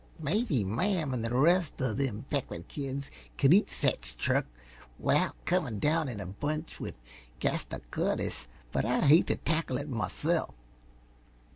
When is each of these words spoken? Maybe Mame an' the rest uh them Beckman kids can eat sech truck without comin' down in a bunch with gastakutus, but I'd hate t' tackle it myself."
Maybe 0.17 0.63
Mame 0.63 1.13
an' 1.13 1.21
the 1.21 1.29
rest 1.35 1.79
uh 1.79 1.93
them 1.93 2.25
Beckman 2.31 2.63
kids 2.63 3.11
can 3.37 3.53
eat 3.53 3.69
sech 3.69 4.01
truck 4.17 4.47
without 4.97 5.35
comin' 5.45 5.77
down 5.77 6.07
in 6.09 6.19
a 6.19 6.25
bunch 6.25 6.79
with 6.79 6.95
gastakutus, 7.39 8.47
but 8.71 8.83
I'd 8.83 9.03
hate 9.03 9.27
t' 9.27 9.35
tackle 9.35 9.77
it 9.77 9.87
myself." 9.87 10.55